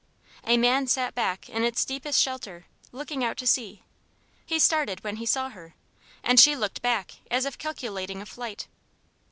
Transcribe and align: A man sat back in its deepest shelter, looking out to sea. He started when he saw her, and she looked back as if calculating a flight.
A 0.45 0.57
man 0.57 0.87
sat 0.87 1.13
back 1.13 1.47
in 1.47 1.63
its 1.63 1.85
deepest 1.85 2.19
shelter, 2.19 2.65
looking 2.91 3.23
out 3.23 3.37
to 3.37 3.45
sea. 3.45 3.83
He 4.47 4.57
started 4.57 5.03
when 5.03 5.17
he 5.17 5.27
saw 5.27 5.49
her, 5.49 5.75
and 6.23 6.39
she 6.39 6.55
looked 6.55 6.81
back 6.81 7.17
as 7.29 7.45
if 7.45 7.59
calculating 7.59 8.19
a 8.19 8.25
flight. 8.25 8.65